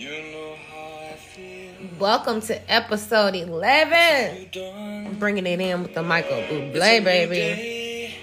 [0.00, 1.72] You know how I feel.
[1.98, 4.40] Welcome to episode 11.
[4.40, 5.16] You done.
[5.18, 7.34] Bringing it in with the Michael It's Bublé, new baby.
[7.34, 8.14] day.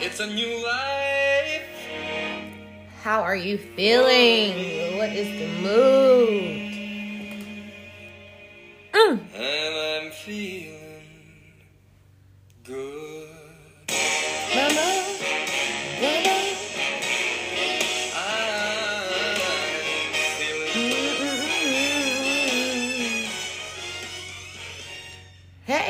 [0.00, 1.62] It's a new life.
[3.04, 4.98] How are you feeling?
[4.98, 6.72] What is the mood?
[8.92, 9.20] Mm.
[9.36, 10.73] And I'm feeling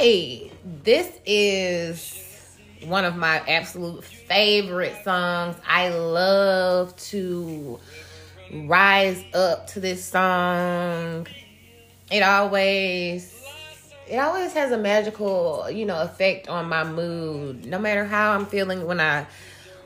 [0.04, 0.50] Hey,
[0.82, 5.56] this is one of my absolute favorite songs.
[5.66, 7.80] I love to
[8.52, 11.26] rise up to this song.
[12.12, 13.34] It always
[14.06, 17.64] it always has a magical, you know, effect on my mood.
[17.64, 19.26] No matter how I'm feeling when I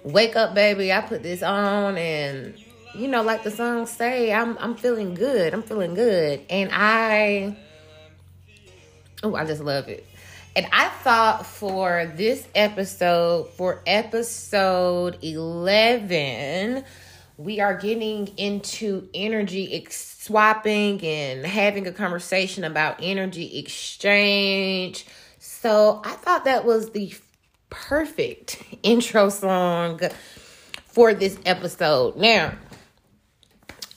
[0.03, 2.55] wake up, baby, I put this on and
[2.93, 5.55] you know, like the song say, I'm I'm feeling good.
[5.55, 6.45] I'm feeling good.
[6.51, 7.57] And I
[9.23, 10.07] Oh, I just love it.
[10.55, 16.85] And I thought for this episode, for episode 11,
[17.37, 25.07] we are getting into energy ex- swapping and having a conversation about energy exchange.
[25.39, 27.15] So I thought that was the
[27.71, 30.01] perfect intro song
[30.87, 32.17] for this episode.
[32.17, 32.55] Now,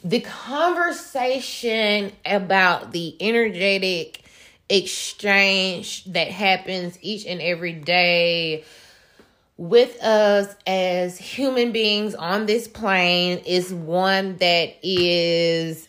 [0.03, 4.20] the conversation about the energetic
[4.71, 8.63] exchange that happens each and every day
[9.57, 15.87] with us as human beings on this plane is one that is,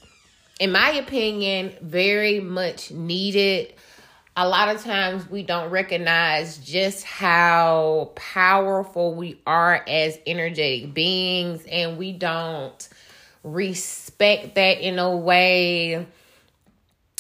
[0.59, 3.73] in my opinion, very much needed.
[4.37, 11.65] A lot of times we don't recognize just how powerful we are as energetic beings,
[11.71, 12.89] and we don't
[13.45, 16.07] respect that in a way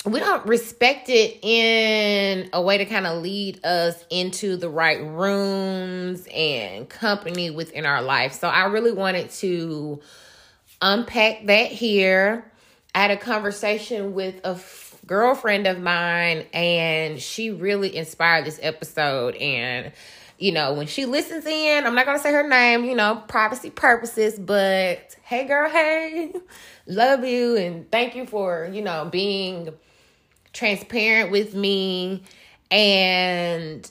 [0.04, 5.00] we don't respect it in a way to kind of lead us into the right
[5.00, 8.32] rooms and company within our life.
[8.32, 10.00] So I really wanted to
[10.80, 12.50] unpack that here.
[12.94, 18.58] I had a conversation with a f- girlfriend of mine, and she really inspired this
[18.60, 19.36] episode.
[19.36, 19.92] And
[20.36, 23.70] you know, when she listens in, I'm not gonna say her name, you know, privacy
[23.70, 26.32] purposes, but hey, girl, hey,
[26.88, 29.68] love you, and thank you for you know being
[30.52, 32.22] transparent with me
[32.70, 33.90] and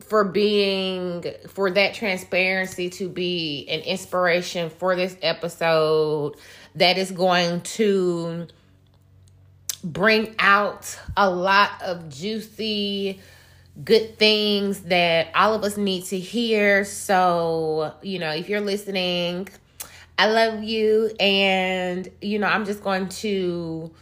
[0.00, 6.34] for being for that transparency to be an inspiration for this episode
[6.74, 8.46] that is going to
[9.82, 13.20] bring out a lot of juicy
[13.84, 16.84] good things that all of us need to hear.
[16.84, 19.48] So you know if you're listening
[20.18, 21.10] i love you.
[21.20, 23.92] And you know i'm just going to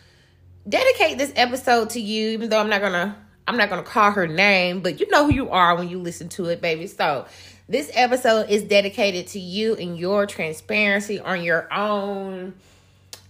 [0.69, 3.17] dedicate this episode to you even though i'm not gonna
[3.47, 6.29] i'm not gonna call her name but you know who you are when you listen
[6.29, 6.87] to it baby.
[6.87, 7.27] So
[7.69, 12.55] this episode is dedicated to you and your transparency on your own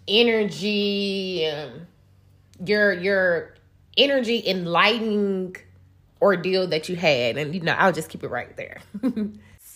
[0.06, 1.86] energy um,
[2.64, 3.54] your your
[3.96, 5.56] energy enlightening
[6.20, 7.36] ordeal that you had.
[7.36, 8.80] And you know i'll just keep it right there.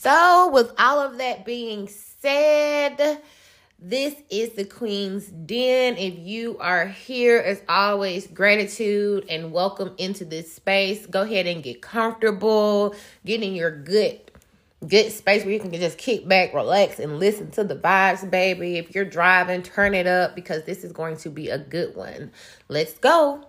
[0.01, 3.21] So with all of that being said
[3.78, 5.97] this is the Queen's Den.
[5.97, 11.06] If you are here, as always, gratitude and welcome into this space.
[11.06, 12.94] Go ahead and get comfortable,
[13.25, 14.21] get in your good
[14.87, 18.78] good space where you can just kick back, relax, and listen to the vibes, baby.
[18.78, 22.31] If you're driving, turn it up because this is going to be a good one.
[22.69, 23.48] Let's go.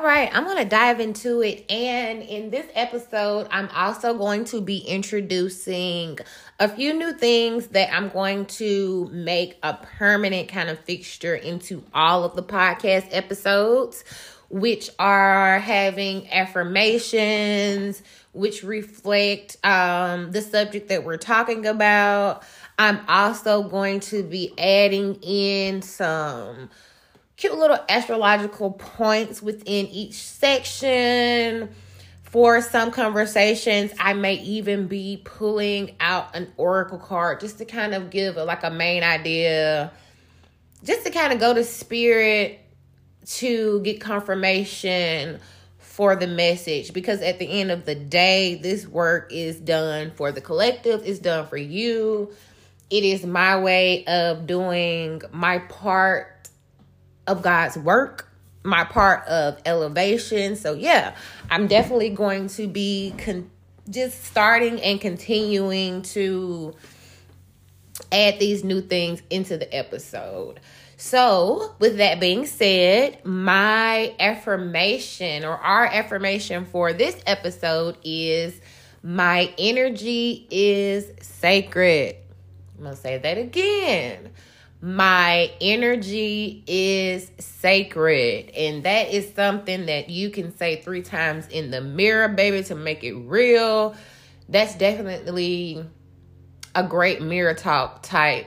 [0.00, 1.70] All right, I'm going to dive into it.
[1.70, 6.18] And in this episode, I'm also going to be introducing
[6.58, 11.84] a few new things that I'm going to make a permanent kind of fixture into
[11.92, 14.02] all of the podcast episodes,
[14.48, 22.42] which are having affirmations, which reflect um, the subject that we're talking about.
[22.78, 26.70] I'm also going to be adding in some
[27.40, 31.70] cute little astrological points within each section.
[32.24, 37.94] For some conversations, I may even be pulling out an oracle card just to kind
[37.94, 39.90] of give a, like a main idea,
[40.84, 42.60] just to kind of go to spirit
[43.24, 45.40] to get confirmation
[45.78, 46.92] for the message.
[46.92, 51.18] Because at the end of the day, this work is done for the collective, it's
[51.18, 52.32] done for you.
[52.90, 56.49] It is my way of doing my part
[57.30, 58.28] of God's work,
[58.64, 60.56] my part of elevation.
[60.56, 61.14] So, yeah,
[61.48, 63.50] I'm definitely going to be con-
[63.88, 66.74] just starting and continuing to
[68.10, 70.60] add these new things into the episode.
[70.96, 78.60] So, with that being said, my affirmation or our affirmation for this episode is
[79.02, 82.16] my energy is sacred.
[82.76, 84.30] I'm going to say that again.
[84.82, 88.50] My energy is sacred.
[88.50, 92.74] And that is something that you can say three times in the mirror, baby, to
[92.74, 93.94] make it real.
[94.48, 95.84] That's definitely
[96.74, 98.46] a great mirror talk type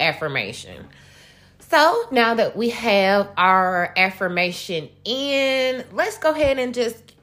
[0.00, 0.88] affirmation.
[1.60, 7.14] So now that we have our affirmation in, let's go ahead and just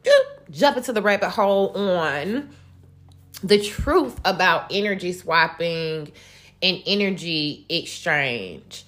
[0.49, 2.49] jump into the rabbit hole on
[3.43, 6.11] the truth about energy swapping
[6.61, 8.85] and energy exchange.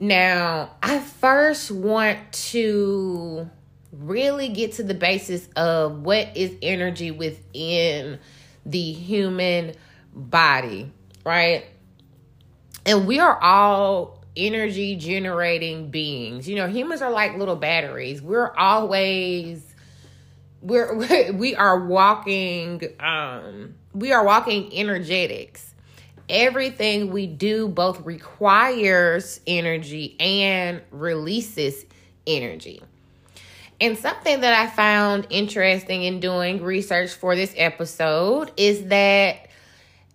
[0.00, 3.50] Now, I first want to
[3.92, 8.18] really get to the basis of what is energy within
[8.64, 9.74] the human
[10.14, 10.92] body,
[11.24, 11.64] right?
[12.86, 16.48] And we are all energy generating beings.
[16.48, 18.22] You know, humans are like little batteries.
[18.22, 19.64] We're always
[20.60, 20.94] we're
[21.32, 25.67] we are walking um we are walking energetics.
[26.28, 31.84] Everything we do both requires energy and releases
[32.26, 32.82] energy.
[33.80, 39.48] And something that I found interesting in doing research for this episode is that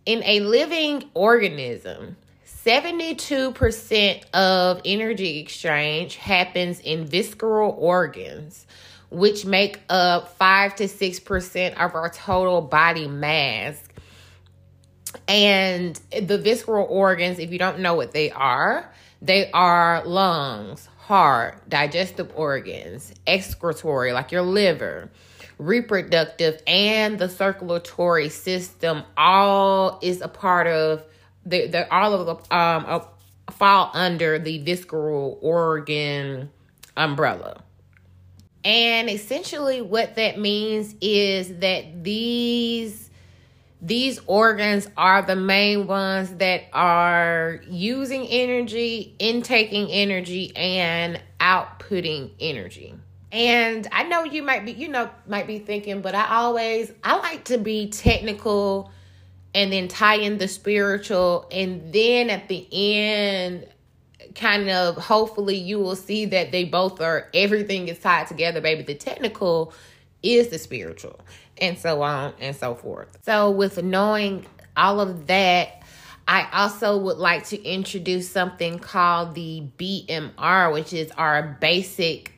[0.06, 2.18] in a living organism,
[2.66, 8.66] 72% of energy exchange happens in visceral organs,
[9.10, 13.82] which make up 5 to 6% of our total body mass.
[15.28, 21.70] And the visceral organs, if you don't know what they are, they are lungs, heart,
[21.70, 25.10] digestive organs, excretory, like your liver,
[25.58, 29.04] reproductive, and the circulatory system.
[29.16, 31.04] All is a part of
[31.46, 33.04] the, the all of the um
[33.52, 36.50] fall under the visceral organ
[36.96, 37.62] umbrella.
[38.64, 43.03] And essentially what that means is that these
[43.84, 52.96] these organs are the main ones that are using energy, intaking energy and outputting energy.
[53.34, 57.18] And I know you might be you know might be thinking but I always I
[57.18, 58.90] like to be technical
[59.54, 61.50] and then tie in the spiritual.
[61.52, 63.68] And then at the end
[64.34, 68.84] kind of hopefully you will see that they both are everything is tied together baby.
[68.84, 69.74] The technical
[70.22, 71.20] is the spiritual
[71.64, 74.46] and so on and so forth so with knowing
[74.76, 75.82] all of that
[76.28, 82.34] i also would like to introduce something called the bmr which is our basic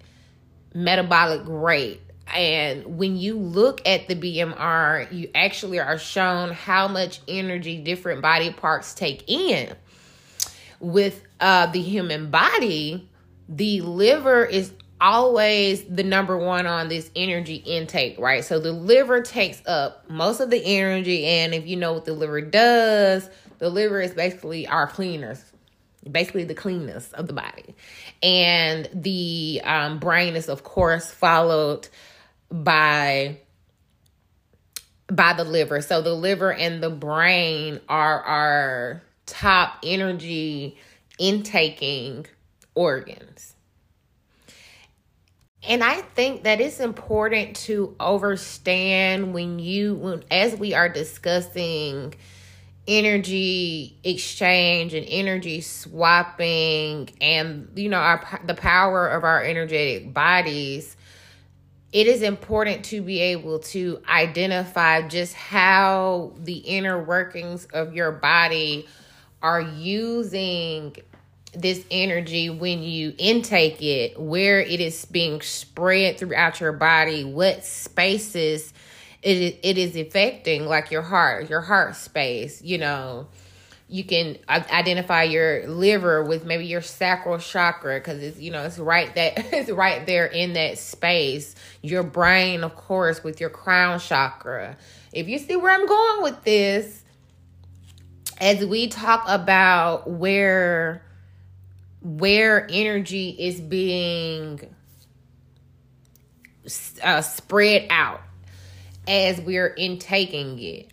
[0.74, 2.02] metabolic rate
[2.34, 8.22] and when you look at the BMR, you actually are shown how much energy different
[8.22, 9.74] body parts take in.
[10.80, 13.08] With uh, the human body,
[13.48, 14.74] the liver is
[15.06, 18.44] always the number one on this energy intake, right?
[18.44, 21.26] So the liver takes up most of the energy.
[21.26, 23.30] And if you know what the liver does,
[23.60, 25.44] the liver is basically our cleaners,
[26.10, 27.76] basically the cleanness of the body.
[28.24, 31.88] And the um, brain is, of course, followed
[32.50, 33.38] by
[35.08, 35.82] by the liver.
[35.82, 40.80] So the liver and the brain are our top energy
[41.20, 42.26] intaking
[42.74, 43.55] organs.
[45.68, 52.14] And I think that it's important to understand when you when as we are discussing
[52.88, 60.96] energy exchange and energy swapping and you know our the power of our energetic bodies
[61.92, 68.12] it is important to be able to identify just how the inner workings of your
[68.12, 68.86] body
[69.42, 70.96] are using
[71.56, 77.64] this energy when you intake it, where it is being spread throughout your body, what
[77.64, 78.74] spaces
[79.22, 83.28] it, it is affecting, like your heart, your heart space, you know.
[83.88, 88.80] You can identify your liver with maybe your sacral chakra because it's you know it's
[88.80, 91.54] right that it's right there in that space.
[91.84, 94.76] Your brain of course with your crown chakra.
[95.14, 97.04] If you see where i'm going with this
[98.40, 101.02] as we talk about where
[102.06, 104.60] where energy is being
[107.04, 108.22] uh, spread out
[109.08, 110.92] as we're intaking it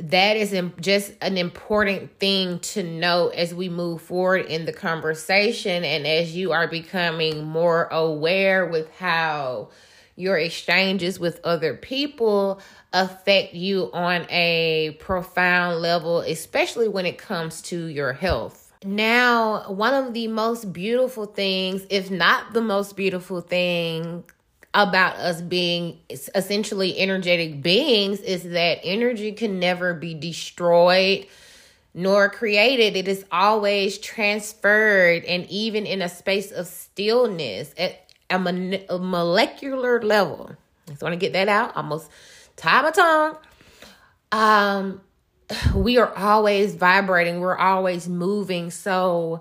[0.00, 5.82] that is just an important thing to know as we move forward in the conversation
[5.82, 9.70] and as you are becoming more aware with how
[10.14, 12.60] your exchanges with other people
[12.92, 18.67] affect you on a profound level, especially when it comes to your health.
[18.84, 24.24] Now, one of the most beautiful things, if not the most beautiful thing
[24.74, 31.26] about us being essentially energetic beings, is that energy can never be destroyed
[31.94, 32.96] nor created.
[32.96, 38.98] It is always transferred, and even in a space of stillness at a, mon- a
[38.98, 40.52] molecular level.
[40.86, 41.76] I just want to get that out.
[41.76, 42.10] Almost
[42.56, 43.36] tie my tongue.
[44.30, 45.00] Um,
[45.74, 47.40] we are always vibrating.
[47.40, 48.70] We're always moving.
[48.70, 49.40] So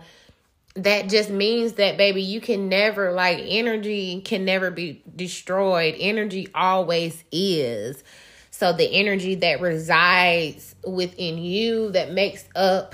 [0.76, 6.48] that just means that baby you can never like energy can never be destroyed energy
[6.54, 8.04] always is
[8.52, 12.94] so the energy that resides within you that makes up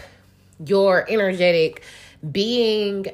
[0.65, 1.83] your energetic
[2.31, 3.05] being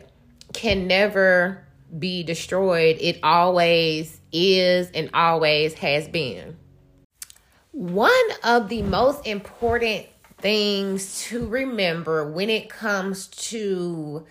[0.53, 1.63] can never
[1.97, 2.97] be destroyed.
[2.99, 6.57] It always is and always has been.
[7.79, 8.11] One
[8.43, 10.07] of the most important
[10.37, 14.25] things to remember when it comes to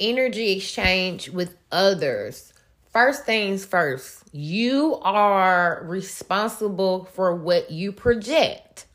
[0.00, 2.54] energy exchange with others
[2.96, 8.86] First things first, you are responsible for what you project.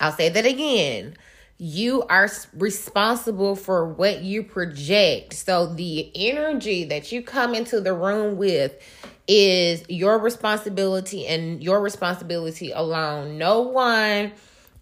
[0.00, 1.16] I'll say that again.
[1.58, 5.34] You are responsible for what you project.
[5.34, 8.74] So the energy that you come into the room with
[9.28, 13.38] is your responsibility and your responsibility alone.
[13.38, 14.32] No one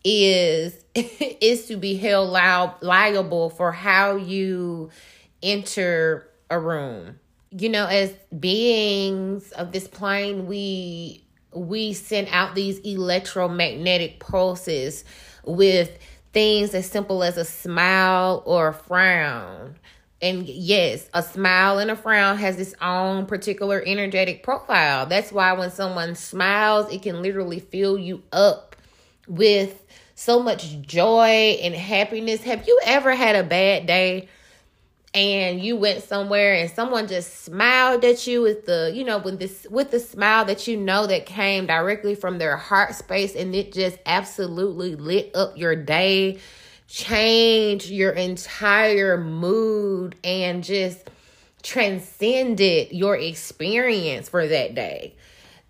[0.04, 4.90] is is to be held liable for how you
[5.42, 7.18] enter a room
[7.50, 15.04] you know, as beings of this plane, we we send out these electromagnetic pulses
[15.44, 15.90] with
[16.32, 19.74] things as simple as a smile or a frown.
[20.22, 25.06] And yes, a smile and a frown has its own particular energetic profile.
[25.06, 28.76] That's why when someone smiles, it can literally fill you up
[29.26, 29.82] with
[30.14, 32.42] so much joy and happiness.
[32.42, 34.28] Have you ever had a bad day?
[35.12, 39.40] and you went somewhere and someone just smiled at you with the you know with
[39.40, 43.54] this with the smile that you know that came directly from their heart space and
[43.54, 46.38] it just absolutely lit up your day
[46.90, 51.08] changed your entire mood and just
[51.62, 55.14] transcended your experience for that day.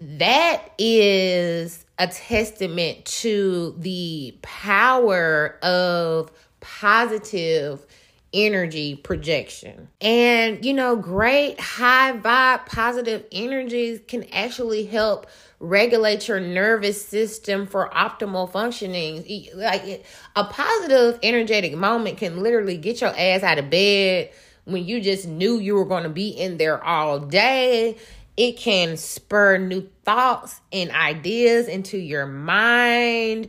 [0.00, 7.86] That is a testament to the power of positive
[8.32, 9.88] energy projection.
[10.00, 15.26] And, you know, great high vibe, positive energies can actually help
[15.58, 19.24] regulate your nervous system for optimal functioning.
[19.54, 20.04] Like
[20.36, 24.30] a positive, energetic moment can literally get your ass out of bed
[24.64, 27.96] when you just knew you were going to be in there all day.
[28.36, 33.48] It can spur new thoughts and ideas into your mind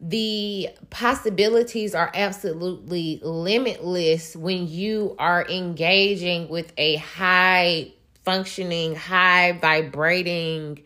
[0.00, 7.92] the possibilities are absolutely limitless when you are engaging with a high
[8.24, 10.82] functioning, high vibrating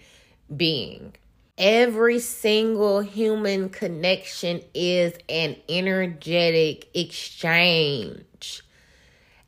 [0.56, 1.14] being.
[1.58, 8.62] Every single human connection is an energetic exchange.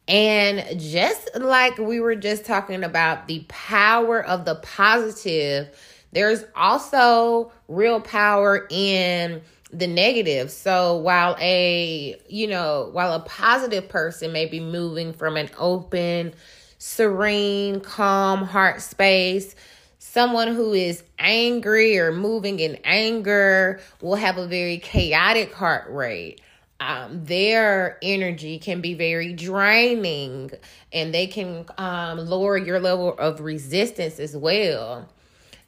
[0.07, 5.75] And just like we were just talking about the power of the positive,
[6.13, 9.41] there's also real power in
[9.75, 10.51] the negative.
[10.51, 16.35] So while a, you know, while a positive person may be moving from an open,
[16.79, 19.55] serene, calm heart space,
[19.99, 26.41] someone who is angry or moving in anger will have a very chaotic heart rate.
[26.81, 30.51] Um, their energy can be very draining
[30.93, 35.09] and they can um, lower your level of resistance as well.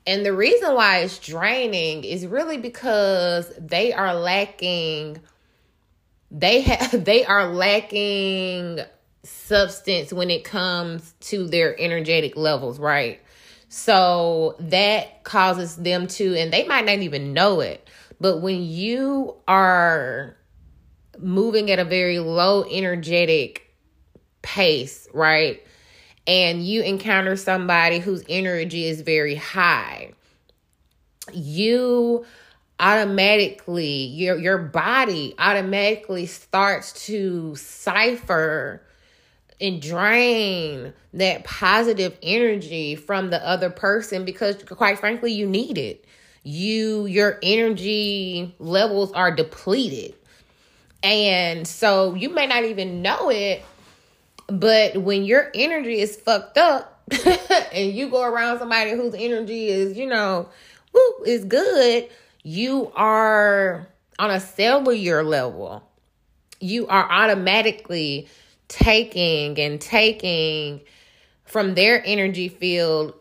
[0.07, 5.21] And the reason why it's draining is really because they are lacking
[6.31, 8.81] they have they are lacking
[9.23, 13.21] substance when it comes to their energetic levels, right?
[13.69, 17.89] So that causes them to and they might not even know it.
[18.21, 20.37] But when you are
[21.19, 23.75] moving at a very low energetic
[24.43, 25.66] pace, right?
[26.27, 30.13] And you encounter somebody whose energy is very high,
[31.33, 32.25] you
[32.79, 38.83] automatically your your body automatically starts to cipher
[39.61, 46.05] and drain that positive energy from the other person because quite frankly you need it.
[46.43, 50.15] You your energy levels are depleted.
[51.03, 53.65] And so you may not even know it
[54.49, 57.05] but when your energy is fucked up
[57.73, 60.49] and you go around somebody whose energy is, you know,
[60.93, 62.09] woo, is good,
[62.43, 63.89] you are
[64.19, 65.83] on a cellular level.
[66.61, 68.29] You are automatically
[68.69, 70.81] taking and taking
[71.45, 73.15] from their energy field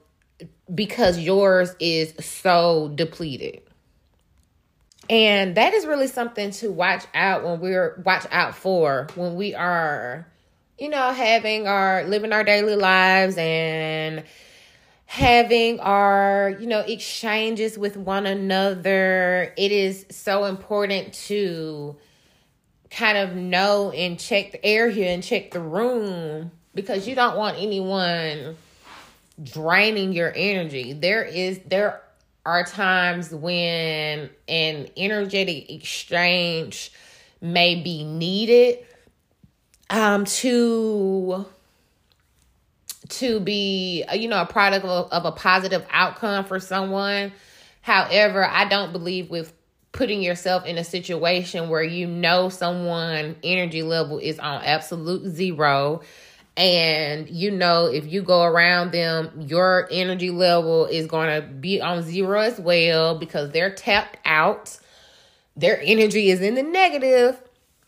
[0.74, 3.62] because yours is so depleted.
[5.10, 9.54] And that is really something to watch out when we're watch out for when we
[9.54, 10.28] are,
[10.78, 14.24] you know, having our living our daily lives and
[15.06, 19.54] having our, you know, exchanges with one another.
[19.58, 21.96] It is so important to
[22.90, 27.58] kind of know and check the here and check the room because you don't want
[27.58, 28.58] anyone
[29.42, 30.94] draining your energy.
[30.94, 32.02] There is there
[32.46, 36.92] are times when an energetic exchange
[37.42, 38.86] may be needed
[39.90, 41.46] um to
[43.10, 47.32] to be you know a product of, of a positive outcome for someone.
[47.82, 49.54] However i don't believe with
[49.92, 56.02] putting yourself in a situation where you know someone energy level is on absolute zero
[56.58, 61.82] and you know if you go around them your energy level is going to be
[61.82, 64.78] on zero as well because they're tapped out.
[65.58, 67.42] Their energy is in the negative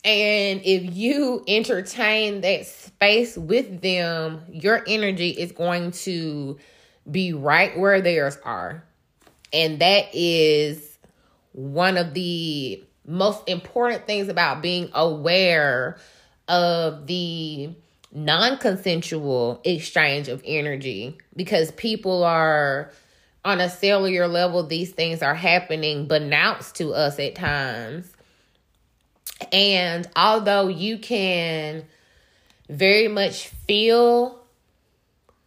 [0.08, 6.58] and if you entertain that space with them your energy is going to
[7.10, 8.84] be right where theirs are
[9.54, 10.98] and that is
[11.52, 15.98] one of the most important things about being aware
[16.48, 17.70] of the
[18.12, 22.92] non consensual exchange of energy because people are
[23.46, 28.17] on a cellular level, these things are happening announced to us at times.
[29.52, 31.86] And although you can
[32.70, 34.44] very much feel,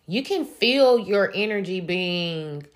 [0.06, 2.66] you can feel your energy being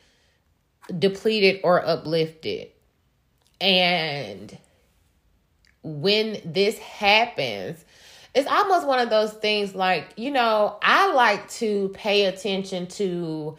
[0.99, 2.69] depleted or uplifted.
[3.61, 4.57] And
[5.83, 7.85] when this happens,
[8.35, 13.57] it's almost one of those things like, you know, I like to pay attention to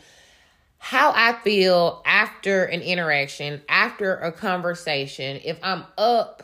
[0.78, 5.40] how I feel after an interaction, after a conversation.
[5.44, 6.44] If I'm up,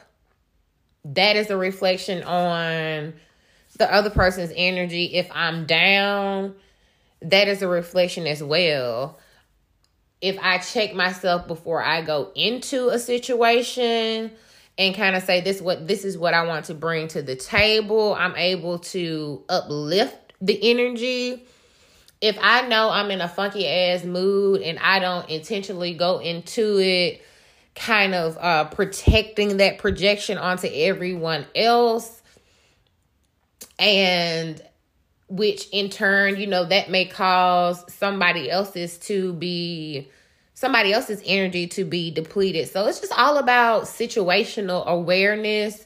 [1.05, 3.13] that is a reflection on
[3.77, 5.05] the other person's energy.
[5.15, 6.55] If I'm down,
[7.21, 9.19] that is a reflection as well.
[10.21, 14.31] If I check myself before I go into a situation,
[14.77, 17.35] and kind of say this what this is what I want to bring to the
[17.35, 18.15] table.
[18.15, 21.45] I'm able to uplift the energy.
[22.19, 26.79] If I know I'm in a funky ass mood and I don't intentionally go into
[26.79, 27.21] it
[27.75, 32.21] kind of uh protecting that projection onto everyone else
[33.79, 34.61] and
[35.31, 40.09] which in turn, you know, that may cause somebody else's to be
[40.53, 42.67] somebody else's energy to be depleted.
[42.67, 45.85] So it's just all about situational awareness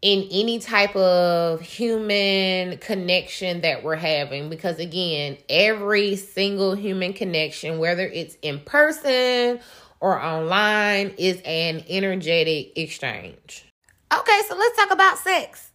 [0.00, 7.78] in any type of human connection that we're having because again every single human connection
[7.78, 9.58] whether it's in person
[10.04, 13.64] or online is an energetic exchange
[14.12, 15.70] okay so let's talk about sex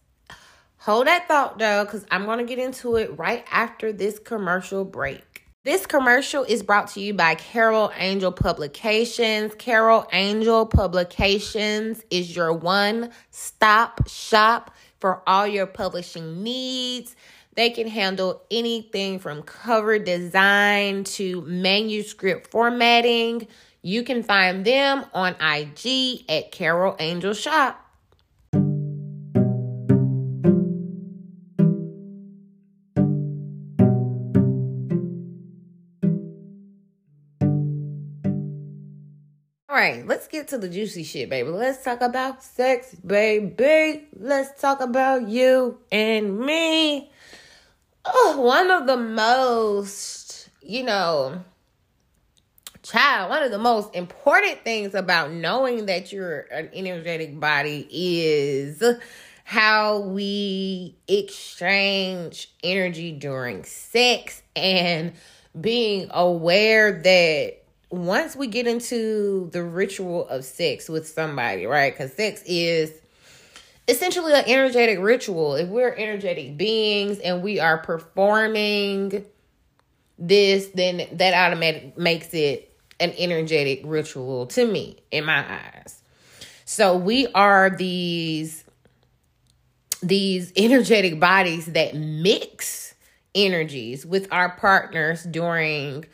[0.76, 4.84] hold that thought though because i'm going to get into it right after this commercial
[4.84, 9.54] break this commercial is brought to you by Carol Angel Publications.
[9.58, 17.14] Carol Angel Publications is your one stop shop for all your publishing needs.
[17.56, 23.46] They can handle anything from cover design to manuscript formatting.
[23.82, 27.86] You can find them on IG at Carol Angel Shop.
[39.70, 41.48] All right, let's get to the juicy shit, baby.
[41.48, 44.08] Let's talk about sex, baby.
[44.14, 47.10] Let's talk about you and me.
[48.04, 51.44] Oh, one of the most, you know,
[52.82, 58.82] child, one of the most important things about knowing that you're an energetic body is
[59.44, 65.12] how we exchange energy during sex and
[65.60, 67.56] being aware that
[67.90, 71.92] once we get into the ritual of sex with somebody, right?
[71.92, 72.92] Because sex is
[73.88, 75.56] essentially an energetic ritual.
[75.56, 79.26] If we're energetic beings and we are performing
[80.16, 82.69] this, then that automatic makes it
[83.00, 86.02] an energetic ritual to me in my eyes.
[86.64, 88.64] So we are these
[90.02, 92.94] these energetic bodies that mix
[93.34, 96.04] energies with our partners during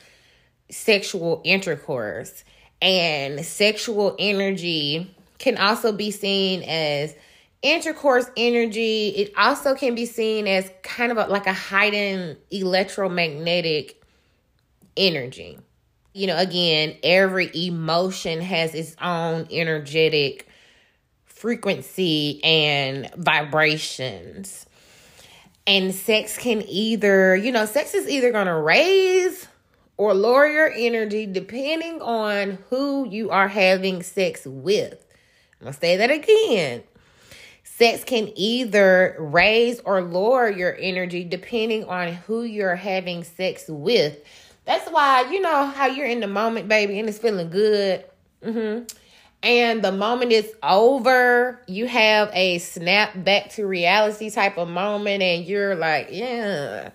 [0.71, 2.45] sexual intercourse.
[2.83, 7.15] And sexual energy can also be seen as
[7.63, 9.09] intercourse energy.
[9.09, 14.03] It also can be seen as kind of a, like a heightened electromagnetic
[14.97, 15.59] energy.
[16.17, 20.49] You know, again, every emotion has its own energetic
[21.27, 24.65] frequency and vibrations.
[25.67, 29.47] And sex can either, you know, sex is either going to raise
[29.99, 34.95] or lower your energy depending on who you are having sex with.
[35.61, 36.83] I'm going to say that again.
[37.63, 44.19] Sex can either raise or lower your energy depending on who you're having sex with.
[44.67, 48.05] That's why, you know, how you're in the moment, baby, and it's feeling good.
[48.45, 48.85] Mm-hmm.
[49.43, 55.23] And the moment is over, you have a snap back to reality type of moment,
[55.23, 56.91] and you're like, yeah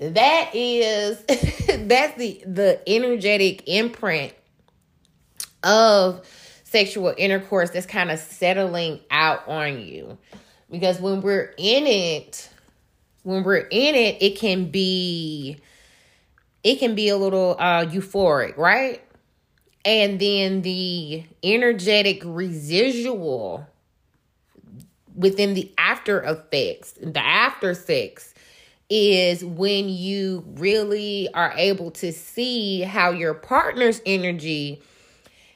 [0.00, 1.22] that is
[1.86, 4.32] that's the the energetic imprint
[5.62, 6.26] of
[6.64, 10.16] sexual intercourse that's kind of settling out on you
[10.70, 12.48] because when we're in it
[13.24, 15.58] when we're in it it can be
[16.64, 19.02] it can be a little uh euphoric right
[19.84, 23.66] and then the energetic residual
[25.14, 28.34] within the after effects the after sex
[28.90, 34.82] is when you really are able to see how your partner's energy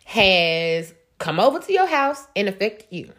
[0.05, 3.13] has come over to your house and affected you.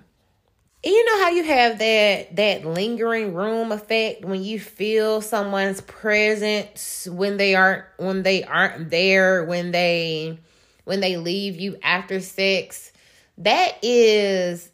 [0.86, 7.08] You know how you have that that lingering room effect when you feel someone's presence
[7.12, 10.38] when they aren't when they aren't there when they
[10.84, 12.92] when they leave you after sex.
[13.40, 14.70] That is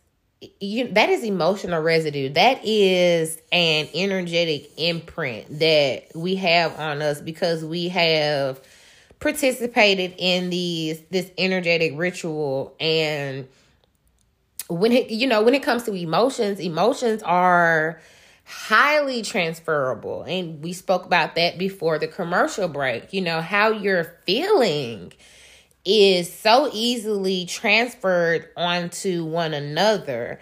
[0.60, 7.22] you that is emotional residue that is an energetic imprint that we have on us
[7.22, 8.60] because we have
[9.20, 13.48] participated in these this energetic ritual and
[14.74, 18.02] when it you know when it comes to emotions emotions are
[18.46, 24.16] highly transferable and we spoke about that before the commercial break you know how you're
[24.26, 25.12] feeling
[25.86, 30.40] is so easily transferred onto one another.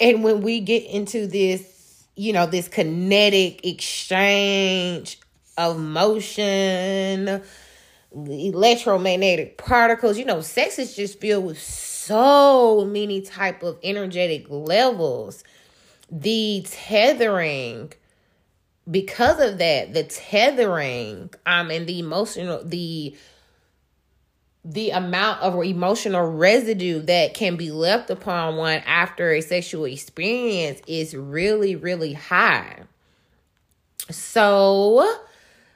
[0.00, 5.18] And when we get into this, you know, this kinetic exchange
[5.56, 7.42] of motion,
[8.12, 15.44] electromagnetic particles, you know, sex is just filled with so many type of energetic levels.
[16.10, 17.92] The tethering
[18.90, 23.16] because of that, the tethering um and the emotional the
[24.64, 30.80] the amount of emotional residue that can be left upon one after a sexual experience
[30.86, 32.84] is really, really high.
[34.10, 35.18] So,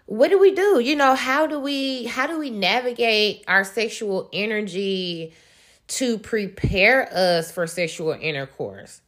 [0.06, 0.80] what do we do?
[0.80, 5.34] You know, how do we how do we navigate our sexual energy
[5.88, 9.00] to prepare us for sexual intercourse?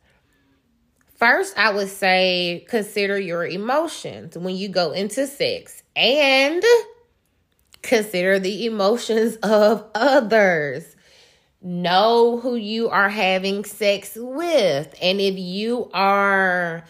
[1.16, 6.64] First, I would say consider your emotions when you go into sex and
[7.82, 10.96] Consider the emotions of others.
[11.62, 14.94] Know who you are having sex with.
[15.02, 16.84] And if you are,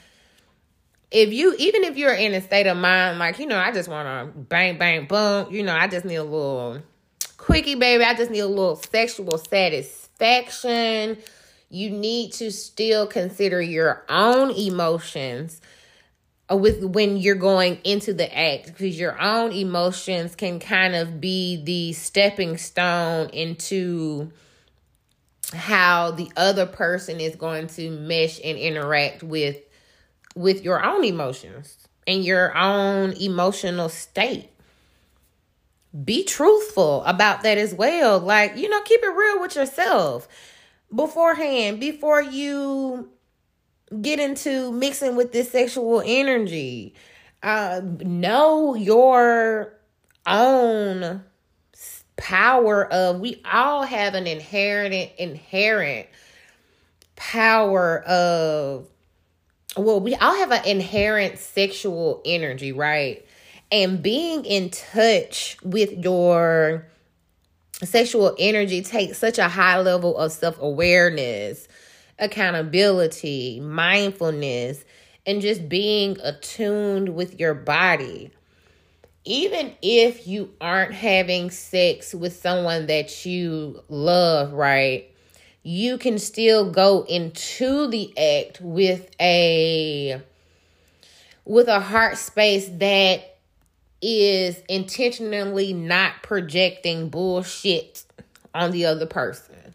[1.10, 3.88] if you, even if you're in a state of mind, like, you know, I just
[3.88, 6.82] want to bang, bang, boom, you know, I just need a little
[7.40, 8.04] quickie, baby.
[8.04, 11.18] I just need a little sexual satisfaction.
[11.70, 15.60] You need to still consider your own emotions
[16.50, 21.20] uh, with when you're going into the act because your own emotions can kind of
[21.20, 24.30] be the stepping stone into
[25.54, 29.56] how the other person is going to mesh and interact with
[30.36, 34.49] with your own emotions and your own emotional state
[36.04, 40.28] be truthful about that as well like you know keep it real with yourself
[40.94, 43.10] beforehand before you
[44.00, 46.94] get into mixing with this sexual energy.
[47.42, 49.74] Uh, know your
[50.26, 51.24] own
[52.16, 56.06] power of we all have an inherent inherent
[57.16, 58.86] power of
[59.74, 63.24] well we all have an inherent sexual energy right
[63.72, 66.86] and being in touch with your
[67.82, 71.68] sexual energy takes such a high level of self-awareness
[72.20, 74.84] accountability, mindfulness,
[75.26, 78.30] and just being attuned with your body.
[79.24, 85.10] Even if you aren't having sex with someone that you love, right?
[85.62, 90.22] You can still go into the act with a
[91.44, 93.29] with a heart space that
[94.02, 98.04] is intentionally not projecting bullshit
[98.54, 99.74] on the other person.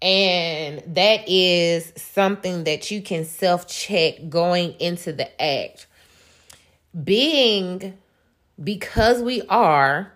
[0.00, 5.86] And that is something that you can self check going into the act.
[7.04, 7.98] Being,
[8.62, 10.12] because we are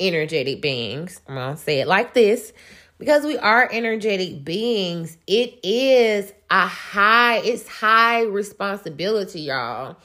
[0.00, 2.52] energetic beings, I'm going to say it like this
[2.98, 9.96] because we are energetic beings, it is a high, it's high responsibility, y'all,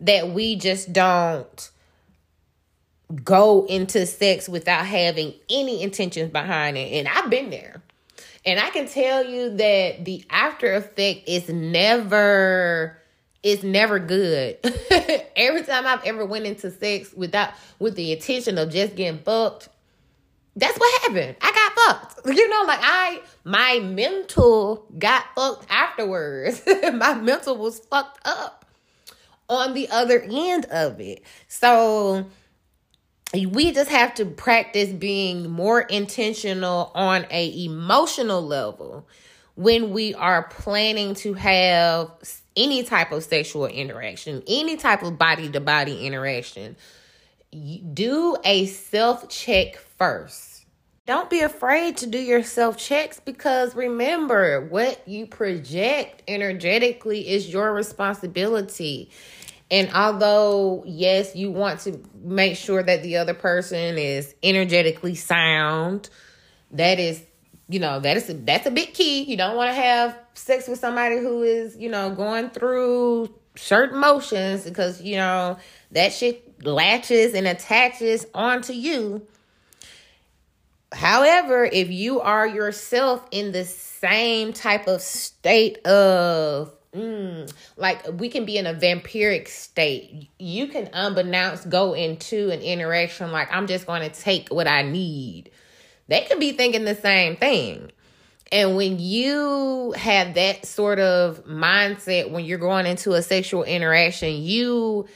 [0.00, 1.70] that we just don't
[3.24, 6.92] go into sex without having any intentions behind it.
[6.92, 7.82] And I've been there.
[8.44, 12.96] And I can tell you that the after effect is never
[13.42, 14.58] it's never good.
[15.36, 19.70] Every time I've ever went into sex without with the intention of just getting fucked,
[20.56, 21.36] that's what happened.
[21.40, 22.26] I got fucked.
[22.36, 26.62] You know, like I my mental got fucked afterwards.
[26.92, 28.59] my mental was fucked up
[29.50, 31.22] on the other end of it.
[31.48, 32.26] So
[33.34, 39.06] we just have to practice being more intentional on a emotional level
[39.56, 42.10] when we are planning to have
[42.56, 46.76] any type of sexual interaction, any type of body to body interaction.
[47.92, 50.49] Do a self check first.
[51.10, 57.52] Don't be afraid to do your self checks because remember, what you project energetically is
[57.52, 59.10] your responsibility.
[59.72, 66.08] And although, yes, you want to make sure that the other person is energetically sound,
[66.70, 67.20] that is,
[67.68, 69.24] you know, that is a, that's a big key.
[69.24, 73.98] You don't want to have sex with somebody who is, you know, going through certain
[73.98, 75.58] motions because, you know,
[75.90, 79.26] that shit latches and attaches onto you.
[80.92, 88.28] However, if you are yourself in the same type of state of Mm, like we
[88.28, 90.28] can be in a vampiric state.
[90.40, 94.82] You can unbeknownst go into an interaction like I'm just going to take what I
[94.82, 95.50] need.
[96.08, 97.92] They could be thinking the same thing.
[98.50, 104.42] And when you have that sort of mindset when you're going into a sexual interaction,
[104.42, 105.06] you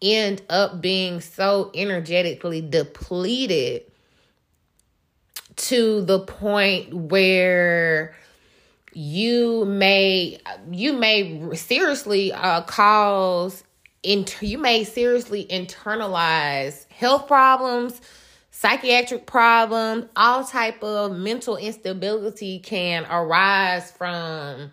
[0.00, 3.82] end up being so energetically depleted
[5.58, 8.14] to the point where
[8.92, 10.38] you may
[10.70, 13.62] you may seriously uh, cause
[14.02, 18.00] inter- you may seriously internalize health problems
[18.50, 24.72] psychiatric problems all type of mental instability can arise from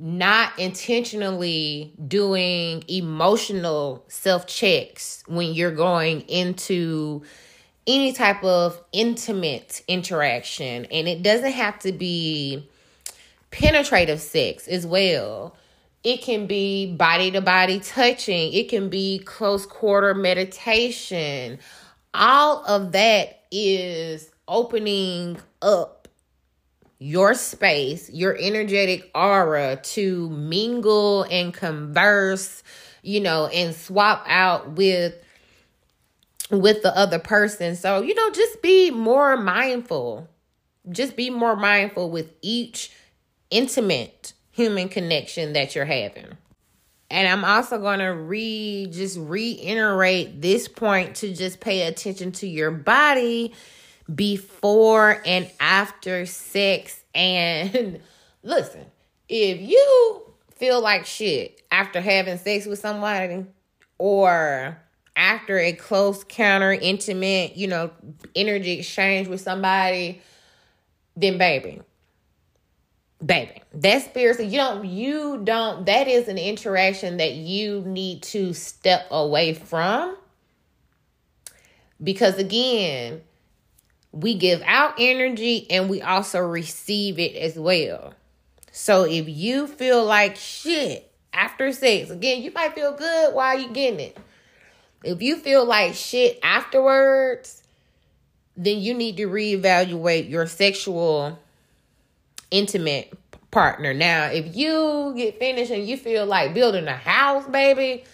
[0.00, 7.22] not intentionally doing emotional self checks when you're going into
[7.86, 12.68] any type of intimate interaction and it doesn't have to be
[13.50, 15.56] penetrative sex as well.
[16.02, 21.58] It can be body to body touching, it can be close quarter meditation.
[22.14, 26.08] All of that is opening up
[26.98, 32.62] your space, your energetic aura to mingle and converse,
[33.02, 35.14] you know, and swap out with
[36.50, 37.76] with the other person.
[37.76, 40.28] So, you know, just be more mindful.
[40.90, 42.92] Just be more mindful with each
[43.50, 46.36] intimate human connection that you're having.
[47.10, 52.46] And I'm also going to re just reiterate this point to just pay attention to
[52.46, 53.52] your body
[54.12, 57.02] before and after sex.
[57.14, 58.00] And
[58.42, 58.86] listen,
[59.28, 60.22] if you
[60.54, 63.46] feel like shit after having sex with somebody
[63.98, 64.78] or
[65.20, 67.90] after a close counter, intimate, you know,
[68.34, 70.22] energy exchange with somebody,
[71.14, 71.82] then baby,
[73.24, 73.62] baby.
[73.74, 79.06] That's spiritual you don't you don't that is an interaction that you need to step
[79.10, 80.16] away from.
[82.02, 83.20] Because again
[84.12, 88.14] we give out energy and we also receive it as well.
[88.72, 93.68] So if you feel like shit after sex again you might feel good while you
[93.68, 94.18] getting it
[95.04, 97.60] if you feel like shit afterwards
[98.56, 101.38] then you need to reevaluate your sexual
[102.50, 103.12] intimate
[103.50, 103.94] partner.
[103.94, 108.04] Now, if you get finished and you feel like building a house, baby,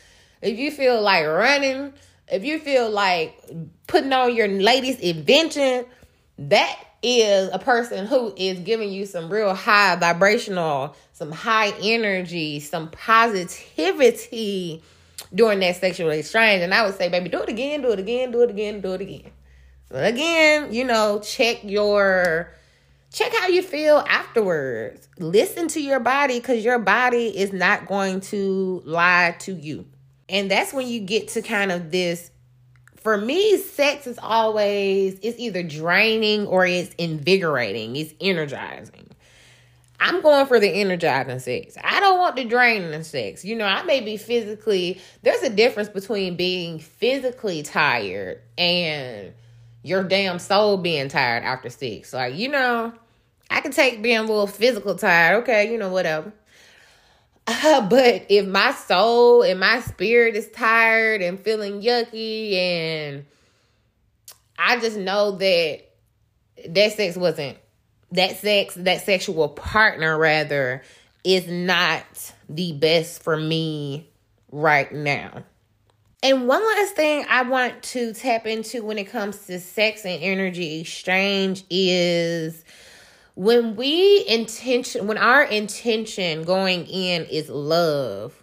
[0.40, 1.92] if you feel like running,
[2.29, 3.37] if you feel like
[3.88, 5.85] putting on your latest invention,
[6.38, 12.61] that is a person who is giving you some real high vibrational, some high energy,
[12.61, 14.83] some positivity
[15.35, 16.62] during that sexual exchange.
[16.62, 18.92] And I would say, baby, do it again, do it again, do it again, do
[18.92, 19.31] it again.
[19.90, 22.52] So again, you know, check your
[23.12, 25.09] check how you feel afterwards.
[25.18, 29.87] Listen to your body because your body is not going to lie to you.
[30.29, 32.31] And that's when you get to kind of this
[33.07, 39.06] for me, sex is always it's either draining or it's invigorating, it's energizing.
[39.98, 41.76] I'm going for the energizing sex.
[41.82, 43.44] I don't want the draining sex.
[43.44, 49.32] You know, I may be physically, there's a difference between being physically tired and
[49.82, 52.12] your damn soul being tired after sex.
[52.12, 52.92] Like, you know,
[53.50, 55.42] I can take being a little physical tired.
[55.42, 56.32] Okay, you know, whatever.
[57.46, 63.24] Uh, but if my soul and my spirit is tired and feeling yucky and
[64.59, 65.82] I just know that
[66.68, 67.59] that sex wasn't
[68.12, 70.83] that sex, that sexual partner rather,
[71.25, 72.05] is not
[72.49, 74.09] the best for me
[74.53, 75.42] right now.
[76.23, 80.23] And one last thing I want to tap into when it comes to sex and
[80.23, 82.64] energy exchange is
[83.35, 88.42] when we intention when our intention going in is love.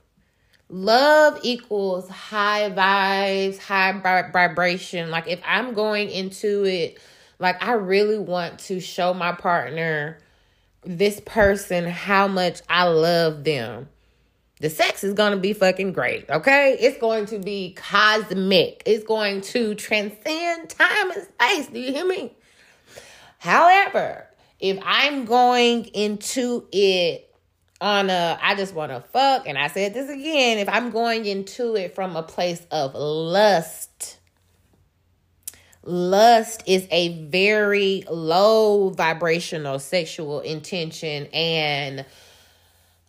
[0.69, 3.91] Love equals high vibes, high
[4.32, 5.10] vibration.
[5.12, 6.99] Like if I'm going into it
[7.39, 10.19] like, I really want to show my partner,
[10.84, 13.89] this person, how much I love them.
[14.60, 16.78] The sex is going to be fucking great, okay?
[16.80, 18.84] It's going to be cosmic.
[18.86, 21.67] It's going to transcend time and space.
[21.67, 22.32] Do you hear me?
[23.39, 24.26] However,
[24.62, 27.30] if I'm going into it
[27.82, 31.26] on a I just want to fuck, and I said this again, if I'm going
[31.26, 33.89] into it from a place of lust,
[35.84, 42.06] lust is a very low vibrational sexual intention and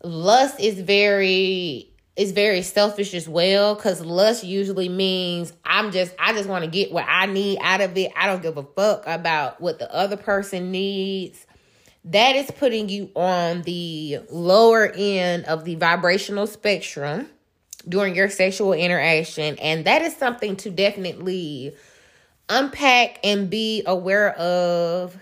[0.02, 6.32] lust is very is very selfish as well because lust usually means i'm just i
[6.32, 8.10] just want to get what i need out of it.
[8.16, 11.46] I don't give a fuck about what the other person needs.
[12.06, 17.30] That is putting you on the lower end of the vibrational spectrum
[17.88, 21.74] during your sexual interaction and that is something to definitely
[22.48, 25.16] unpack and be aware of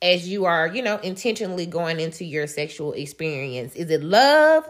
[0.00, 3.74] as you are, you know, intentionally going into your sexual experience.
[3.74, 4.68] Is it love,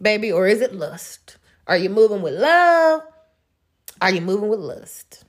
[0.00, 1.36] baby, or is it lust?
[1.66, 3.02] Are you moving with love?
[4.00, 5.24] Are you moving with lust?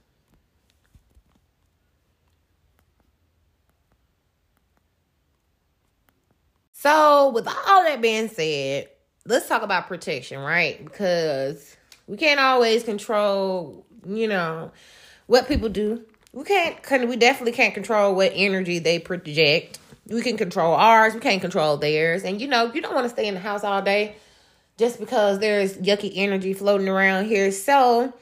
[6.71, 8.89] So, with all that being said,
[9.25, 10.83] let's talk about protection, right?
[10.83, 14.71] Because we can't always control, you know,
[15.27, 16.03] what people do.
[16.31, 19.79] We can't, we definitely can't control what energy they project.
[20.07, 22.23] We can control ours, we can't control theirs.
[22.23, 24.15] And you know, you don't want to stay in the house all day
[24.77, 27.51] just because there's yucky energy floating around here.
[27.51, 28.13] So,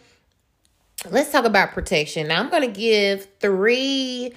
[1.10, 2.28] let's talk about protection.
[2.28, 4.34] Now, I'm going to give three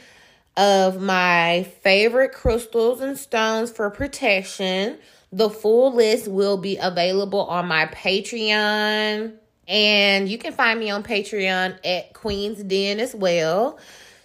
[0.57, 4.99] of my favorite crystals and stones for protection.
[5.33, 9.35] The full list will be available on my Patreon
[9.69, 13.79] and you can find me on Patreon at Queen's Den as well.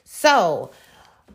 [0.04, 0.72] So,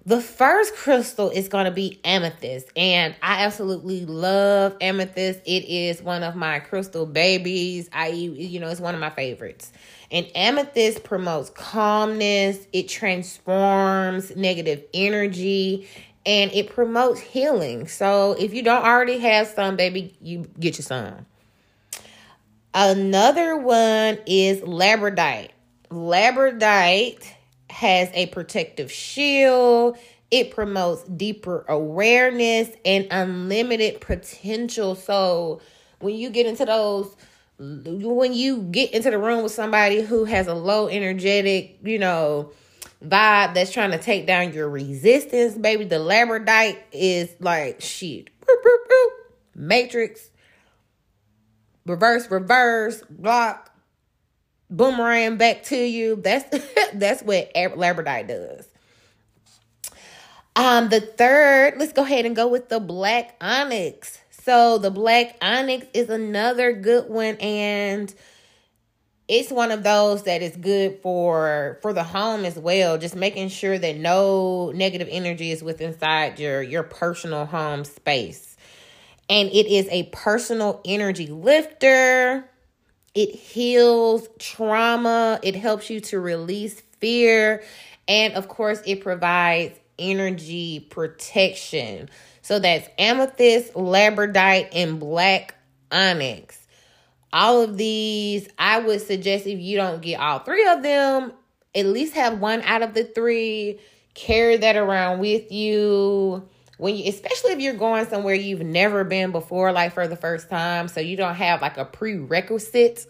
[0.06, 5.40] the first crystal is going to be amethyst, and I absolutely love amethyst.
[5.46, 7.88] It is one of my crystal babies.
[7.90, 9.72] I, you know, it's one of my favorites.
[10.10, 15.88] And amethyst promotes calmness, it transforms negative energy,
[16.26, 17.88] and it promotes healing.
[17.88, 21.24] So, if you don't already have some, baby, you get you some.
[22.74, 25.50] Another one is labradorite.
[25.90, 27.24] Labradorite
[27.70, 29.96] has a protective shield.
[30.32, 34.96] It promotes deeper awareness and unlimited potential.
[34.96, 35.60] So
[36.00, 37.14] when you get into those
[37.56, 42.50] when you get into the room with somebody who has a low energetic, you know,
[43.04, 48.30] vibe that's trying to take down your resistance, baby, the labradorite is like shit.
[49.54, 50.30] Matrix
[51.86, 53.70] reverse, reverse, block,
[54.70, 56.16] boomerang back to you.
[56.16, 56.44] That's
[56.94, 58.68] that's what Labradorite does.
[60.56, 64.18] Um, the third, let's go ahead and go with the black onyx.
[64.30, 68.14] So the black onyx is another good one, and
[69.26, 72.98] it's one of those that is good for for the home as well.
[72.98, 78.53] Just making sure that no negative energy is within inside your your personal home space
[79.28, 82.48] and it is a personal energy lifter.
[83.14, 87.62] It heals trauma, it helps you to release fear,
[88.08, 92.10] and of course, it provides energy protection.
[92.42, 95.54] So that's amethyst, labradorite, and black
[95.92, 96.66] onyx.
[97.32, 101.32] All of these, I would suggest if you don't get all three of them,
[101.74, 103.80] at least have one out of the three.
[104.14, 106.48] Carry that around with you
[106.78, 110.50] when you especially if you're going somewhere you've never been before like for the first
[110.50, 113.06] time so you don't have like a prerequisite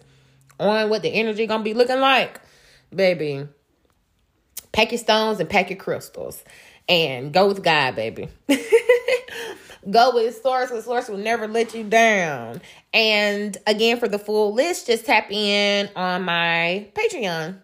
[0.61, 2.41] on what the energy gonna be looking like
[2.95, 3.47] baby,
[4.73, 6.43] pack your stones and pack your crystals
[6.89, 8.29] and go with God, baby.
[9.91, 12.61] go with source because source will never let you down.
[12.93, 17.59] And again for the full list just tap in on my patreon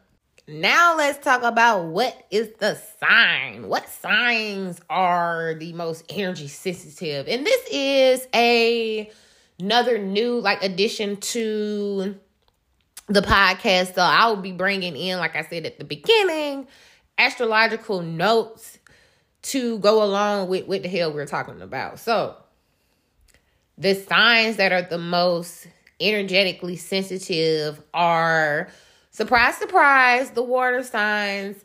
[0.50, 3.68] now let's talk about what is the sign.
[3.68, 7.28] What signs are the most energy sensitive?
[7.28, 9.10] And this is a
[9.58, 12.16] another new like addition to
[13.06, 13.94] the podcast.
[13.94, 16.66] So i will be bringing in like i said at the beginning
[17.20, 18.78] astrological notes
[19.42, 21.98] to go along with what the hell we're talking about.
[21.98, 22.36] So,
[23.78, 25.66] the signs that are the most
[26.00, 28.68] energetically sensitive are
[29.20, 31.62] surprise, surprise, the water signs.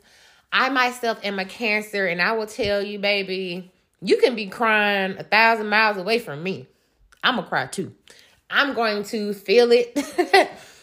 [0.52, 5.16] I myself am a cancer, and I will tell you, baby, you can be crying
[5.18, 6.66] a thousand miles away from me.
[7.24, 7.94] I'm gonna cry too.
[8.50, 9.98] I'm going to feel it.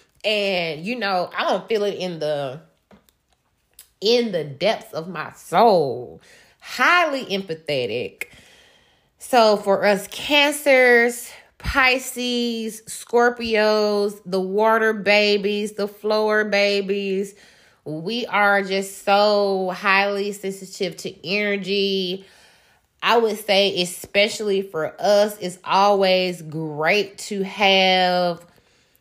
[0.25, 2.61] and you know, I don't feel it in the
[4.01, 6.21] in the depths of my soul
[6.59, 8.29] highly empathetic.
[9.19, 11.29] So for us cancers,
[11.63, 17.35] Pisces, Scorpios, the water babies, the floor babies,
[17.85, 22.25] we are just so highly sensitive to energy.
[23.01, 28.45] I would say, especially for us, it's always great to have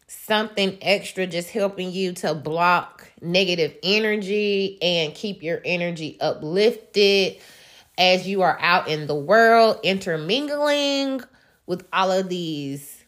[0.07, 7.39] something extra just helping you to block negative energy and keep your energy uplifted
[7.99, 11.23] as you are out in the world intermingling
[11.67, 13.05] with all of these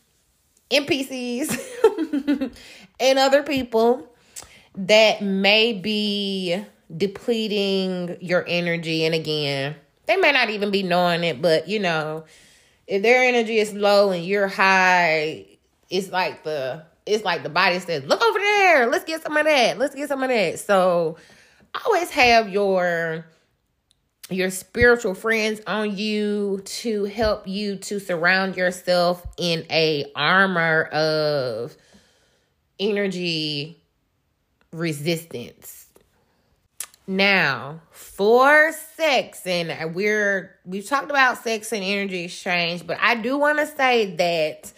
[0.71, 2.53] NPCs
[3.01, 4.09] and other people
[4.77, 9.05] that may be depleting your energy.
[9.05, 9.77] And again,
[10.07, 12.25] they may not even be knowing it, but you know,
[12.87, 15.47] if their energy is low and you're high,
[15.91, 19.45] it's like the it's like the body says, look over there, let's get some of
[19.45, 20.59] that, let's get some of that.
[20.59, 21.17] So
[21.85, 23.27] always have your
[24.31, 31.77] your spiritual friends on you to help you to surround yourself in a armor of
[32.81, 33.83] energy
[34.73, 35.87] resistance.
[37.07, 43.37] Now, for sex and we're we've talked about sex and energy exchange, but I do
[43.37, 44.73] want to say that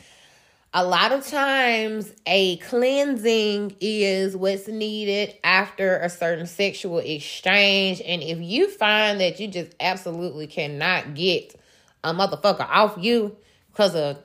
[0.78, 8.22] a lot of times a cleansing is what's needed after a certain sexual exchange and
[8.22, 11.58] if you find that you just absolutely cannot get
[12.04, 13.34] a motherfucker off you
[13.72, 14.18] because of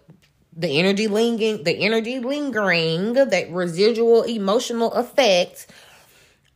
[0.51, 5.67] the energy lingering the energy lingering that residual emotional effect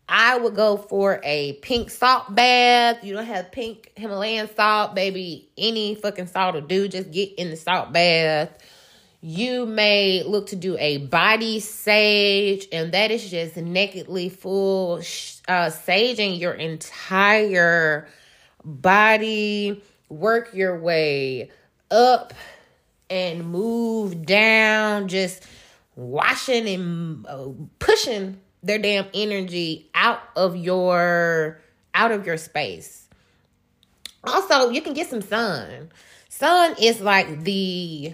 [0.09, 3.03] I would go for a pink salt bath.
[3.03, 5.49] You don't have pink Himalayan salt, baby.
[5.57, 6.87] Any fucking salt will do.
[6.87, 8.55] Just get in the salt bath
[9.27, 14.97] you may look to do a body sage, and that is just nakedly full
[15.47, 18.07] uh, saging your entire
[18.63, 19.81] body.
[20.09, 21.49] Work your way
[21.89, 22.35] up
[23.09, 25.43] and move down, just
[25.95, 27.47] washing and uh,
[27.79, 31.59] pushing their damn energy out of your
[31.95, 33.07] out of your space.
[34.23, 35.89] Also, you can get some sun.
[36.29, 38.13] Sun is like the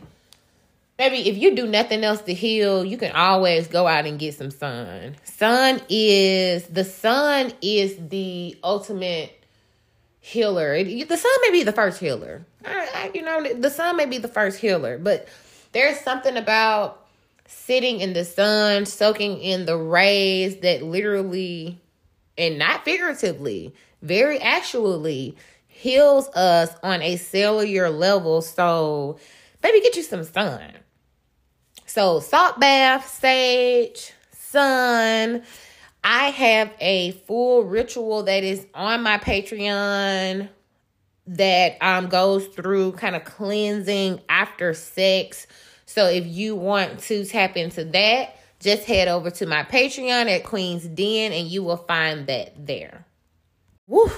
[1.01, 4.35] Maybe if you do nothing else to heal, you can always go out and get
[4.35, 5.15] some sun.
[5.23, 9.43] Sun is the sun is the ultimate
[10.19, 10.83] healer.
[10.83, 12.45] The sun may be the first healer.
[12.63, 15.27] I, I, you know, the sun may be the first healer, but
[15.71, 17.03] there's something about
[17.47, 21.81] sitting in the sun, soaking in the rays that literally
[22.37, 23.73] and not figuratively,
[24.03, 25.35] very actually
[25.67, 28.43] heals us on a cellular level.
[28.43, 29.17] So,
[29.63, 30.73] baby, get you some sun.
[31.93, 35.43] So, salt bath, sage, sun.
[36.01, 40.47] I have a full ritual that is on my Patreon
[41.27, 45.47] that um goes through kind of cleansing after sex.
[45.85, 50.45] So if you want to tap into that, just head over to my Patreon at
[50.45, 53.05] Queen's Den and you will find that there.
[53.87, 54.09] Woo!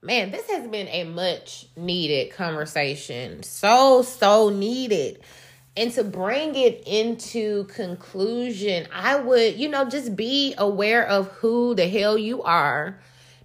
[0.00, 3.42] Man, this has been a much needed conversation.
[3.42, 5.20] So, so needed
[5.78, 11.76] and to bring it into conclusion, I would, you know, just be aware of who
[11.76, 12.98] the hell you are.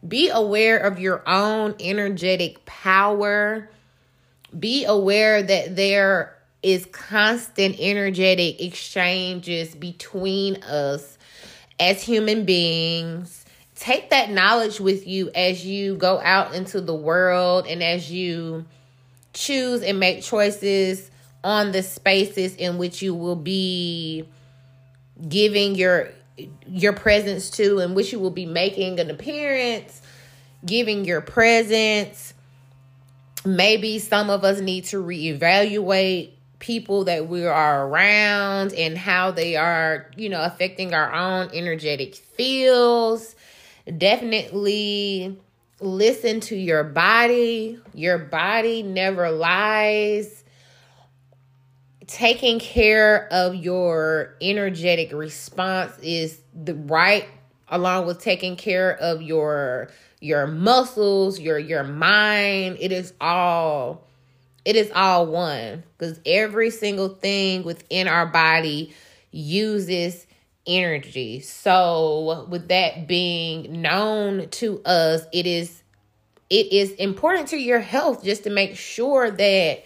[0.05, 3.69] Be aware of your own energetic power.
[4.57, 11.19] Be aware that there is constant energetic exchanges between us
[11.79, 13.45] as human beings.
[13.75, 18.65] Take that knowledge with you as you go out into the world and as you
[19.33, 21.11] choose and make choices
[21.43, 24.27] on the spaces in which you will be
[25.27, 26.09] giving your
[26.67, 30.01] your presence to and which you will be making an appearance,
[30.65, 32.33] giving your presence.
[33.45, 39.57] Maybe some of us need to reevaluate people that we are around and how they
[39.57, 43.35] are, you know, affecting our own energetic fields.
[43.97, 45.37] Definitely
[45.81, 47.79] listen to your body.
[47.93, 50.42] Your body never lies.
[52.07, 57.27] Taking care of your energetic response is the right
[57.69, 59.89] along with taking care of your
[60.19, 62.77] your muscles, your your mind.
[62.79, 64.07] It is all
[64.65, 68.93] it is all one because every single thing within our body
[69.31, 70.25] uses
[70.65, 71.41] energy.
[71.41, 75.83] So, with that being known to us, it is
[76.49, 79.83] it is important to your health just to make sure that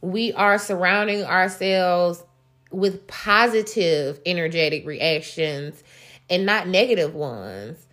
[0.00, 2.22] we are surrounding ourselves
[2.70, 5.82] with positive energetic reactions
[6.30, 7.86] and not negative ones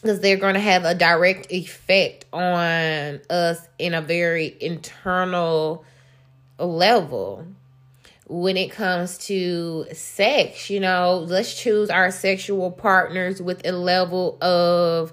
[0.00, 5.84] because they're going to have a direct effect on us in a very internal
[6.58, 7.46] level.
[8.28, 14.36] When it comes to sex you know let's choose our sexual partners with a level
[14.42, 15.12] of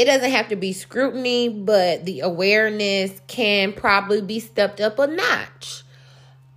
[0.00, 5.06] it doesn't have to be scrutiny but the awareness can probably be stepped up a
[5.06, 5.82] notch.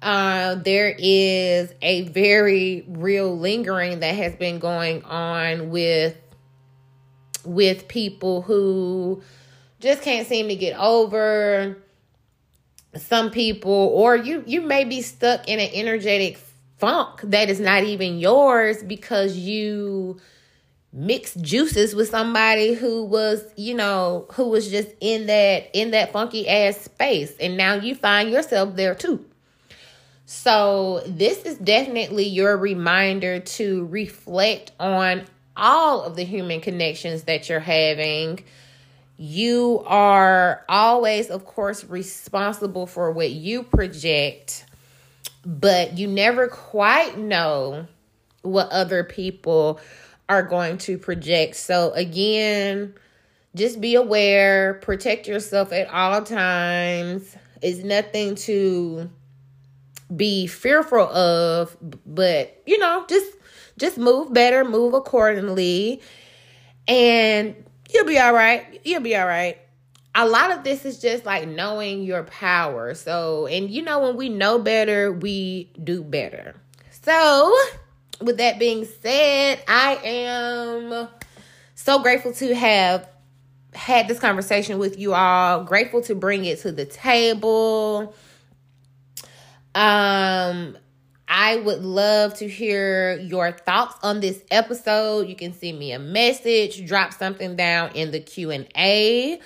[0.01, 6.15] Uh, there is a very real lingering that has been going on with
[7.43, 9.21] with people who
[9.81, 11.77] just can't seem to get over
[12.95, 16.37] some people or you you may be stuck in an energetic
[16.77, 20.17] funk that is not even yours because you
[20.93, 26.11] mixed juices with somebody who was you know who was just in that in that
[26.11, 29.25] funky ass space and now you find yourself there too
[30.25, 35.23] so this is definitely your reminder to reflect on
[35.55, 38.43] all of the human connections that you're having.
[39.17, 44.65] You are always, of course, responsible for what you project,
[45.45, 47.87] but you never quite know
[48.41, 49.79] what other people
[50.29, 51.55] are going to project.
[51.55, 52.93] So, again,
[53.55, 57.35] just be aware, protect yourself at all times.
[57.61, 59.09] It's nothing to
[60.15, 63.31] be fearful of, but you know, just
[63.77, 66.01] just move better, move accordingly,
[66.87, 67.55] and
[67.91, 68.81] you'll be all right.
[68.83, 69.57] You'll be all right.
[70.15, 72.93] A lot of this is just like knowing your power.
[72.93, 76.55] So, and you know, when we know better, we do better.
[76.91, 77.55] So,
[78.25, 81.07] with that being said, I am
[81.75, 83.09] so grateful to have
[83.73, 85.63] had this conversation with you all.
[85.63, 88.15] Grateful to bring it to the table.
[89.75, 90.77] Um,
[91.27, 95.27] I would love to hear your thoughts on this episode.
[95.27, 99.39] You can send me a message, drop something down in the Q&A.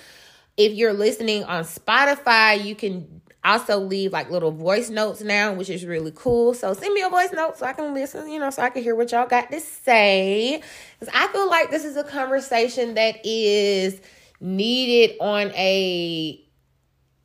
[0.56, 3.22] If you're listening on Spotify, you can
[3.52, 6.54] also leave like little voice notes now, which is really cool.
[6.54, 8.82] So send me a voice note so I can listen, you know, so I can
[8.82, 10.62] hear what y'all got to say.
[10.98, 14.00] Because I feel like this is a conversation that is
[14.40, 16.44] needed on a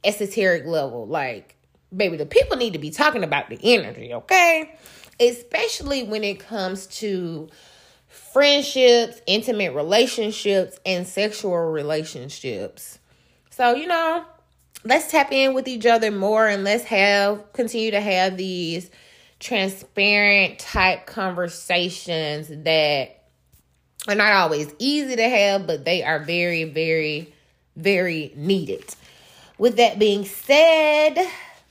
[0.04, 1.08] esoteric level.
[1.08, 1.54] Like
[1.96, 4.76] baby, the people need to be talking about the energy, okay?
[5.20, 7.50] Especially when it comes to
[8.08, 13.00] friendships, intimate relationships, and sexual relationships.
[13.52, 14.26] So, you know,
[14.84, 18.90] let's tap in with each other more and let's have continue to have these
[19.40, 23.24] transparent type conversations that
[24.08, 27.34] are not always easy to have, but they are very, very,
[27.76, 28.84] very needed.
[29.58, 31.18] With that being said,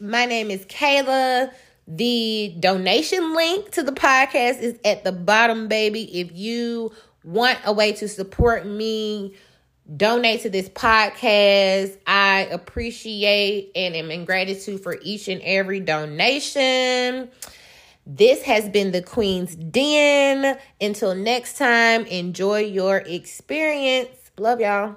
[0.01, 1.53] my name is Kayla.
[1.89, 6.21] The donation link to the podcast is at the bottom, baby.
[6.21, 6.93] If you
[7.25, 9.35] want a way to support me,
[9.97, 11.99] donate to this podcast.
[12.07, 17.31] I appreciate and am in gratitude for each and every donation.
[18.07, 20.59] This has been the Queen's Den.
[20.81, 24.09] Until next time, enjoy your experience.
[24.39, 24.97] Love y'all.